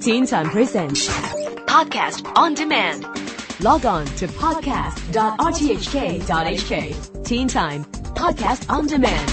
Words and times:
Teen 0.00 0.26
Time 0.26 0.50
Presents 0.50 1.06
Podcast 1.66 2.26
on 2.36 2.54
demand. 2.54 3.04
Log 3.62 3.86
on 3.86 4.04
to 4.06 4.26
podcast.rthk.hk. 4.26 7.24
Teen 7.24 7.46
Time 7.46 7.84
Podcast 7.84 8.68
on 8.68 8.88
Demand. 8.88 9.30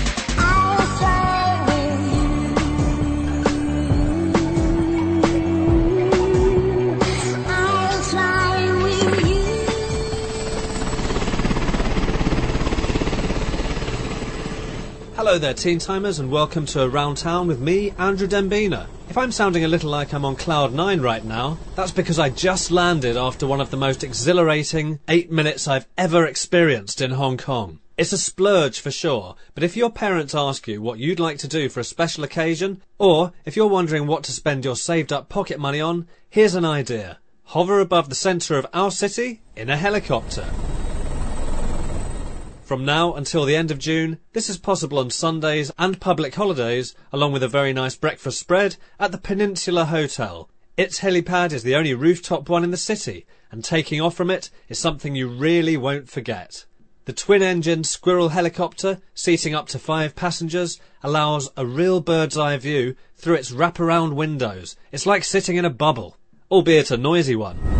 Hello 15.15 15.39
there, 15.39 15.55
Teen 15.55 15.79
Timers, 15.79 16.19
and 16.19 16.31
welcome 16.31 16.67
to 16.67 16.83
Around 16.83 17.17
Town 17.17 17.47
with 17.47 17.59
me, 17.59 17.93
Andrew 17.97 18.27
Dembina. 18.27 18.85
If 19.11 19.17
I'm 19.17 19.33
sounding 19.33 19.65
a 19.65 19.67
little 19.67 19.89
like 19.89 20.13
I'm 20.13 20.23
on 20.23 20.37
cloud 20.37 20.73
nine 20.73 21.01
right 21.01 21.25
now, 21.25 21.57
that's 21.75 21.91
because 21.91 22.17
I 22.17 22.29
just 22.29 22.71
landed 22.71 23.17
after 23.17 23.45
one 23.45 23.59
of 23.59 23.69
the 23.69 23.75
most 23.75 24.05
exhilarating 24.05 25.01
eight 25.09 25.29
minutes 25.29 25.67
I've 25.67 25.85
ever 25.97 26.25
experienced 26.25 27.01
in 27.01 27.11
Hong 27.11 27.35
Kong. 27.35 27.81
It's 27.97 28.13
a 28.13 28.17
splurge 28.17 28.79
for 28.79 28.89
sure, 28.89 29.35
but 29.53 29.65
if 29.65 29.75
your 29.75 29.89
parents 29.89 30.33
ask 30.33 30.65
you 30.65 30.81
what 30.81 30.97
you'd 30.97 31.19
like 31.19 31.39
to 31.39 31.49
do 31.49 31.67
for 31.67 31.81
a 31.81 31.83
special 31.83 32.23
occasion, 32.23 32.81
or 32.99 33.33
if 33.43 33.57
you're 33.57 33.67
wondering 33.67 34.07
what 34.07 34.23
to 34.23 34.31
spend 34.31 34.63
your 34.63 34.77
saved 34.77 35.11
up 35.11 35.27
pocket 35.27 35.59
money 35.59 35.81
on, 35.81 36.07
here's 36.29 36.55
an 36.55 36.63
idea. 36.63 37.19
Hover 37.47 37.81
above 37.81 38.07
the 38.07 38.15
centre 38.15 38.57
of 38.57 38.65
our 38.73 38.91
city 38.91 39.41
in 39.57 39.69
a 39.69 39.75
helicopter. 39.75 40.45
From 42.71 42.85
now 42.85 43.15
until 43.15 43.43
the 43.43 43.57
end 43.57 43.69
of 43.69 43.79
June, 43.79 44.19
this 44.31 44.49
is 44.49 44.57
possible 44.57 44.97
on 44.97 45.09
Sundays 45.09 45.73
and 45.77 45.99
public 45.99 46.35
holidays, 46.35 46.95
along 47.11 47.33
with 47.33 47.43
a 47.43 47.49
very 47.49 47.73
nice 47.73 47.97
breakfast 47.97 48.39
spread 48.39 48.77
at 48.97 49.11
the 49.11 49.17
Peninsula 49.17 49.83
Hotel. 49.83 50.49
Its 50.77 51.01
helipad 51.01 51.51
is 51.51 51.63
the 51.63 51.75
only 51.75 51.93
rooftop 51.93 52.47
one 52.47 52.63
in 52.63 52.71
the 52.71 52.77
city, 52.77 53.25
and 53.51 53.61
taking 53.61 53.99
off 53.99 54.15
from 54.15 54.31
it 54.31 54.49
is 54.69 54.79
something 54.79 55.15
you 55.15 55.27
really 55.27 55.75
won't 55.75 56.09
forget. 56.09 56.63
The 57.03 57.11
twin-engine 57.11 57.83
Squirrel 57.83 58.29
helicopter, 58.29 59.01
seating 59.13 59.53
up 59.53 59.67
to 59.67 59.77
five 59.77 60.15
passengers, 60.15 60.79
allows 61.03 61.49
a 61.57 61.65
real 61.65 61.99
bird's 61.99 62.37
eye 62.37 62.55
view 62.55 62.95
through 63.17 63.35
its 63.35 63.51
wraparound 63.51 64.13
windows. 64.13 64.77
It's 64.93 65.05
like 65.05 65.25
sitting 65.25 65.57
in 65.57 65.65
a 65.65 65.69
bubble, 65.69 66.15
albeit 66.49 66.89
a 66.89 66.95
noisy 66.95 67.35
one. 67.35 67.70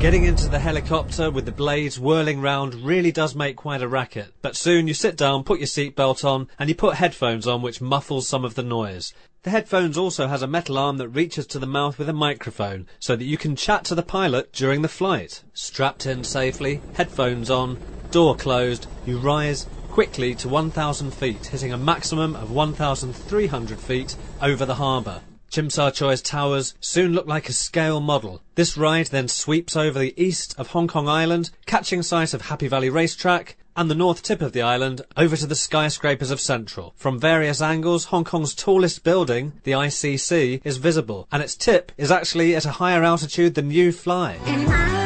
Getting 0.00 0.24
into 0.24 0.48
the 0.48 0.58
helicopter 0.58 1.30
with 1.30 1.44
the 1.44 1.52
blades 1.52 2.00
whirling 2.00 2.40
round 2.40 2.74
really 2.74 3.12
does 3.12 3.34
make 3.34 3.56
quite 3.56 3.82
a 3.82 3.86
racket, 3.86 4.32
but 4.40 4.56
soon 4.56 4.88
you 4.88 4.94
sit 4.94 5.14
down, 5.14 5.44
put 5.44 5.58
your 5.58 5.66
seatbelt 5.66 6.24
on, 6.24 6.48
and 6.58 6.70
you 6.70 6.74
put 6.74 6.94
headphones 6.94 7.46
on 7.46 7.60
which 7.60 7.82
muffles 7.82 8.26
some 8.26 8.42
of 8.42 8.54
the 8.54 8.62
noise. 8.62 9.12
The 9.42 9.50
headphones 9.50 9.98
also 9.98 10.26
has 10.26 10.40
a 10.40 10.46
metal 10.46 10.78
arm 10.78 10.96
that 10.96 11.10
reaches 11.10 11.46
to 11.48 11.58
the 11.58 11.66
mouth 11.66 11.98
with 11.98 12.08
a 12.08 12.14
microphone, 12.14 12.86
so 12.98 13.14
that 13.14 13.26
you 13.26 13.36
can 13.36 13.56
chat 13.56 13.84
to 13.84 13.94
the 13.94 14.02
pilot 14.02 14.54
during 14.54 14.80
the 14.80 14.88
flight. 14.88 15.42
Strapped 15.52 16.06
in 16.06 16.24
safely, 16.24 16.80
headphones 16.94 17.50
on, 17.50 17.78
door 18.10 18.34
closed, 18.34 18.86
you 19.04 19.18
rise 19.18 19.66
quickly 19.90 20.34
to 20.36 20.48
1,000 20.48 21.12
feet, 21.12 21.44
hitting 21.44 21.74
a 21.74 21.76
maximum 21.76 22.34
of 22.36 22.50
1,300 22.50 23.78
feet 23.78 24.16
over 24.40 24.64
the 24.64 24.76
harbour. 24.76 25.20
Sha 25.52 25.90
Tsai's 25.90 26.22
towers 26.22 26.74
soon 26.80 27.12
look 27.12 27.26
like 27.26 27.48
a 27.48 27.52
scale 27.52 28.00
model. 28.00 28.40
This 28.54 28.76
ride 28.76 29.06
then 29.06 29.26
sweeps 29.26 29.74
over 29.74 29.98
the 29.98 30.14
east 30.16 30.54
of 30.56 30.68
Hong 30.68 30.86
Kong 30.86 31.08
Island, 31.08 31.50
catching 31.66 32.02
sight 32.02 32.32
of 32.32 32.42
Happy 32.42 32.68
Valley 32.68 32.88
Racetrack 32.88 33.56
and 33.76 33.90
the 33.90 33.94
north 33.94 34.22
tip 34.22 34.42
of 34.42 34.52
the 34.52 34.62
island 34.62 35.02
over 35.16 35.36
to 35.36 35.46
the 35.46 35.54
skyscrapers 35.54 36.30
of 36.30 36.40
Central. 36.40 36.92
From 36.96 37.18
various 37.18 37.60
angles, 37.60 38.06
Hong 38.06 38.24
Kong's 38.24 38.54
tallest 38.54 39.02
building, 39.02 39.54
the 39.64 39.72
ICC, 39.72 40.60
is 40.64 40.76
visible, 40.76 41.26
and 41.32 41.42
its 41.42 41.56
tip 41.56 41.90
is 41.96 42.10
actually 42.10 42.54
at 42.54 42.66
a 42.66 42.72
higher 42.72 43.02
altitude 43.02 43.54
than 43.54 43.70
you 43.70 43.90
fly. 43.90 44.99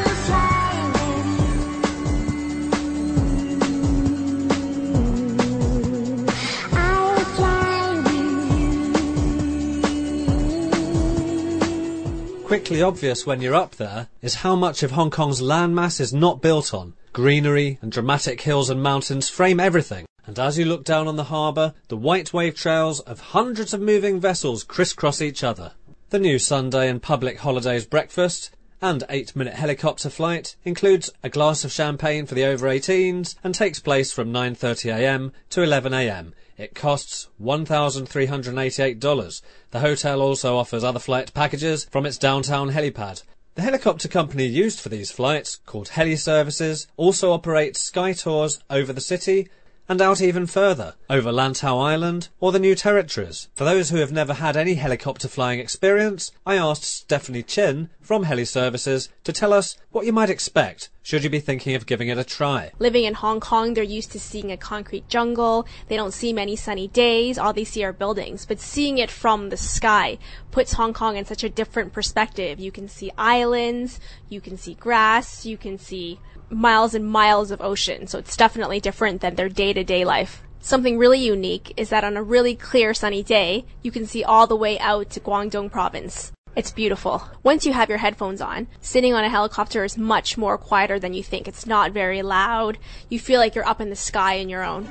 Quickly 12.55 12.83
obvious 12.83 13.27
when 13.27 13.41
you're 13.41 13.53
up 13.53 13.75
there 13.75 14.07
is 14.23 14.37
how 14.37 14.55
much 14.55 14.85
of 14.85 14.93
Hong 14.93 15.11
Kong's 15.11 15.43
landmass 15.43 16.01
is 16.01 16.15
not 16.15 16.41
built 16.41 16.73
on. 16.73 16.95
Greenery 17.13 17.81
and 17.83 17.91
dramatic 17.91 18.43
hills 18.43 18.71
and 18.71 18.81
mountains 18.81 19.29
frame 19.29 19.59
everything. 19.59 20.07
And 20.25 20.39
as 20.39 20.57
you 20.57 20.65
look 20.65 20.85
down 20.85 21.09
on 21.09 21.17
the 21.17 21.25
harbour, 21.25 21.75
the 21.89 21.97
white 21.97 22.33
wave 22.33 22.55
trails 22.55 23.01
of 23.01 23.19
hundreds 23.19 23.75
of 23.75 23.81
moving 23.81 24.21
vessels 24.21 24.63
crisscross 24.63 25.21
each 25.21 25.43
other. 25.43 25.73
The 26.11 26.21
new 26.21 26.39
Sunday 26.39 26.89
and 26.89 27.03
public 27.03 27.41
holidays 27.41 27.87
breakfast 27.87 28.54
and 28.83 29.05
8 29.09 29.37
minute 29.37 29.55
helicopter 29.55 30.11
flight 30.11 30.57
includes 30.65 31.11
a 31.23 31.29
glass 31.29 31.65
of 31.65 31.73
champagne 31.73 32.27
for 32.27 32.35
the 32.35 32.45
over 32.45 32.67
18s 32.67 33.37
and 33.43 33.55
takes 33.55 33.81
place 33.81 34.13
from 34.13 34.33
9.30am 34.33 35.33
to 35.51 35.61
11am 35.61 36.33
it 36.57 36.75
costs 36.75 37.29
$1,388. 37.43 39.43
The 39.71 39.81
hotel 39.81 40.23
also 40.23 40.57
offers 40.57 40.85
other 40.85 41.01
flight 41.01 41.35
packages 41.35 41.85
from 41.85 42.07
its 42.07 42.17
downtown 42.17 42.71
helipad. 42.71 43.23
The 43.57 43.63
helicopter 43.63 44.07
company 44.09 44.47
used 44.47 44.81
for 44.81 44.89
these 44.89 45.11
flights, 45.11 45.57
called 45.67 45.89
Heli 45.89 46.15
Services, 46.17 46.87
also 46.97 47.33
operates 47.33 47.81
sky 47.81 48.13
tours 48.13 48.61
over 48.71 48.93
the 48.93 49.01
city 49.01 49.49
and 49.89 50.01
out 50.01 50.21
even 50.21 50.47
further, 50.47 50.95
over 51.11 51.31
Lantau 51.31 51.79
Island 51.79 52.29
or 52.41 52.53
the 52.53 52.59
New 52.59 52.75
Territories. 52.75 53.49
For 53.55 53.65
those 53.65 53.91
who 53.91 53.99
have 53.99 54.13
never 54.13 54.35
had 54.35 54.57
any 54.57 54.75
helicopter 54.75 55.29
flying 55.29 55.61
experience, 55.61 56.33
I 56.47 56.57
asked 56.57 56.85
Stephanie 56.85 57.43
Chin 57.43 57.91
from 58.01 58.25
Heli 58.25 58.45
Services 58.45 59.09
to 59.25 59.33
tell 59.33 59.53
us 59.53 59.77
what 59.91 60.07
you 60.07 60.13
might 60.13 60.31
expect 60.31 60.89
should 61.05 61.23
you 61.23 61.29
be 61.29 61.39
thinking 61.39 61.75
of 61.75 61.85
giving 61.85 62.09
it 62.09 62.17
a 62.17 62.25
try. 62.25 62.73
Living 62.79 63.05
in 63.05 63.13
Hong 63.13 63.39
Kong, 63.39 63.75
they're 63.75 63.85
used 63.85 64.11
to 64.13 64.19
seeing 64.19 64.51
a 64.51 64.57
concrete 64.57 65.07
jungle. 65.07 65.67
They 65.89 65.97
don't 65.97 66.15
see 66.15 66.33
many 66.33 66.57
sunny 66.57 66.89
days. 66.89 67.37
All 67.37 67.53
they 67.53 67.65
see 67.65 67.85
are 67.85 67.93
buildings. 67.93 68.47
But 68.47 68.59
seeing 68.59 68.97
it 68.97 69.11
from 69.11 69.51
the 69.51 69.59
sky 69.59 70.17
puts 70.51 70.73
Hong 70.73 70.95
Kong 70.95 71.19
in 71.19 71.27
such 71.27 71.45
a 71.45 71.51
different 71.51 71.93
perspective. 71.93 72.59
You 72.59 72.73
can 72.73 72.89
see 72.89 73.13
islands, 73.19 74.01
you 74.31 74.41
can 74.41 74.57
see 74.57 74.73
grass, 74.73 75.45
you 75.45 75.59
can 75.59 75.77
see 75.77 76.21
miles 76.49 76.95
and 76.95 77.07
miles 77.07 77.51
of 77.51 77.61
ocean, 77.61 78.07
so 78.07 78.19
it's 78.19 78.37
definitely 78.37 78.81
different 78.81 79.21
than 79.21 79.35
their 79.35 79.51
day 79.51 79.75
to 79.75 79.85
day 79.85 80.07
life. 80.07 80.43
Something 80.61 80.97
really 80.97 81.23
unique 81.23 81.75
is 81.77 81.91
that 81.91 82.05
on 82.05 82.17
a 82.17 82.23
really 82.23 82.55
clear 82.55 82.95
sunny 82.95 83.23
day, 83.23 83.67
you 83.83 83.91
can 83.91 84.07
see 84.07 84.25
all 84.25 84.47
the 84.47 84.57
way 84.57 84.79
out 84.79 85.11
to 85.11 85.21
Guangdong 85.21 85.71
province. 85.71 86.33
It's 86.57 86.71
beautiful. 86.71 87.21
Once 87.43 87.67
you 87.67 87.73
have 87.73 87.89
your 87.89 87.99
headphones 87.99 88.41
on, 88.41 88.69
sitting 88.81 89.13
on 89.13 89.25
a 89.25 89.29
helicopter 89.29 89.83
is 89.83 89.99
much 89.99 90.39
more 90.39 90.57
quieter 90.57 91.01
than 91.01 91.13
you 91.13 91.23
think. 91.23 91.49
It's 91.49 91.67
not 91.67 91.91
very 91.91 92.23
loud. 92.23 92.79
You 93.09 93.19
feel 93.19 93.41
like 93.41 93.57
you're 93.57 93.67
up 93.67 93.81
in 93.81 93.91
the 93.91 93.97
sky 93.97 94.35
in 94.35 94.49
your 94.49 94.63
own. 94.63 94.85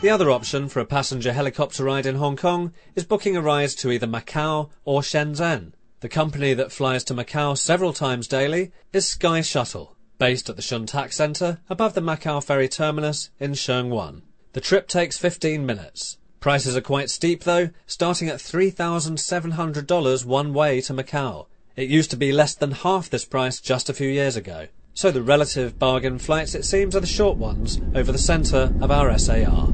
The 0.00 0.10
other 0.10 0.30
option 0.30 0.68
for 0.68 0.80
a 0.80 0.86
passenger 0.86 1.34
helicopter 1.34 1.84
ride 1.84 2.06
in 2.06 2.14
Hong 2.14 2.36
Kong 2.36 2.72
is 2.94 3.04
booking 3.04 3.36
a 3.36 3.42
ride 3.42 3.70
to 3.70 3.90
either 3.90 4.06
Macau 4.06 4.70
or 4.86 5.02
Shenzhen. 5.02 5.72
The 6.00 6.08
company 6.08 6.54
that 6.54 6.72
flies 6.72 7.04
to 7.04 7.14
Macau 7.14 7.58
several 7.58 7.92
times 7.92 8.26
daily 8.26 8.70
is 8.92 9.06
Sky 9.06 9.42
Shuttle, 9.42 9.96
based 10.18 10.50
at 10.50 10.56
the 10.56 10.62
Shun 10.62 10.86
Tak 10.86 11.12
Centre 11.12 11.60
above 11.70 11.94
the 11.94 12.00
Macau 12.00 12.42
ferry 12.42 12.68
terminus 12.68 13.30
in 13.38 13.52
Sheung 13.52 13.88
Wan. 13.88 14.22
The 14.52 14.60
trip 14.60 14.88
takes 14.88 15.16
15 15.18 15.64
minutes. 15.64 16.18
Prices 16.40 16.76
are 16.76 16.80
quite 16.80 17.10
steep 17.10 17.44
though, 17.44 17.70
starting 17.86 18.28
at 18.28 18.38
$3,700 18.38 20.24
one 20.24 20.52
way 20.52 20.80
to 20.82 20.94
Macau. 20.94 21.46
It 21.76 21.88
used 21.88 22.10
to 22.10 22.16
be 22.16 22.32
less 22.32 22.54
than 22.54 22.72
half 22.72 23.08
this 23.08 23.24
price 23.24 23.60
just 23.60 23.88
a 23.88 23.94
few 23.94 24.08
years 24.08 24.36
ago. 24.36 24.68
So 24.94 25.12
the 25.12 25.22
relative 25.22 25.78
bargain 25.78 26.18
flights, 26.18 26.56
it 26.56 26.64
seems, 26.64 26.96
are 26.96 27.00
the 27.00 27.06
short 27.06 27.36
ones 27.36 27.80
over 27.94 28.10
the 28.10 28.18
centre 28.18 28.74
of 28.80 28.90
our 28.90 29.16
SAR. 29.16 29.72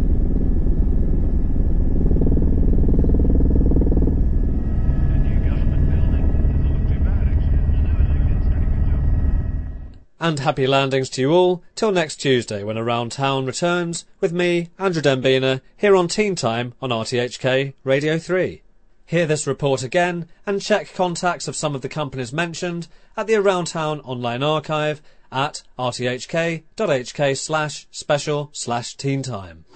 And 10.24 10.40
happy 10.40 10.66
landings 10.66 11.10
to 11.10 11.20
you 11.20 11.30
all 11.30 11.62
till 11.74 11.92
next 11.92 12.16
Tuesday 12.16 12.64
when 12.64 12.78
Around 12.78 13.12
Town 13.12 13.44
returns 13.44 14.06
with 14.22 14.32
me, 14.32 14.70
Andrew 14.78 15.02
Dembina, 15.02 15.60
here 15.76 15.94
on 15.94 16.08
Teen 16.08 16.34
Time 16.34 16.72
on 16.80 16.88
RTHK 16.88 17.74
Radio 17.84 18.18
3. 18.18 18.62
Hear 19.04 19.26
this 19.26 19.46
report 19.46 19.82
again 19.82 20.26
and 20.46 20.62
check 20.62 20.94
contacts 20.94 21.46
of 21.46 21.54
some 21.54 21.74
of 21.74 21.82
the 21.82 21.90
companies 21.90 22.32
mentioned 22.32 22.88
at 23.18 23.26
the 23.26 23.34
Around 23.34 23.66
Town 23.66 24.00
online 24.00 24.42
archive 24.42 25.02
at 25.30 25.62
rthk.hk 25.78 27.36
slash 27.36 27.86
special 27.90 28.48
slash 28.54 28.96
teen 28.96 29.22
time. 29.22 29.66